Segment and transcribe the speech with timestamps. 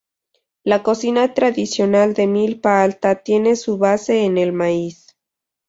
[0.63, 5.15] La cocina tradicional de Milpa Alta tiene su base en el maíz.